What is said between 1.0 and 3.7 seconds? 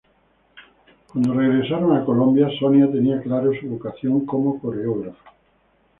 Cuando regresaron a Colombia, Sonia tenía claro su